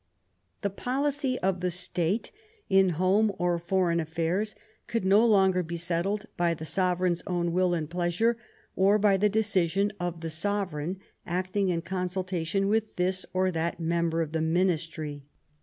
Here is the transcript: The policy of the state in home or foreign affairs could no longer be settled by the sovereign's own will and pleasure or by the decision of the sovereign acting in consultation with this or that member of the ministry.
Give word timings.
The 0.63 0.71
policy 0.71 1.37
of 1.41 1.59
the 1.59 1.69
state 1.69 2.31
in 2.71 2.93
home 2.97 3.31
or 3.37 3.59
foreign 3.59 3.99
affairs 3.99 4.55
could 4.87 5.05
no 5.05 5.23
longer 5.23 5.61
be 5.61 5.77
settled 5.77 6.25
by 6.37 6.55
the 6.55 6.65
sovereign's 6.65 7.21
own 7.27 7.51
will 7.53 7.75
and 7.75 7.87
pleasure 7.87 8.35
or 8.75 8.97
by 8.97 9.15
the 9.17 9.29
decision 9.29 9.91
of 9.99 10.21
the 10.21 10.31
sovereign 10.31 10.97
acting 11.27 11.69
in 11.69 11.83
consultation 11.83 12.67
with 12.67 12.95
this 12.95 13.27
or 13.31 13.51
that 13.51 13.79
member 13.79 14.23
of 14.23 14.31
the 14.31 14.41
ministry. 14.41 15.21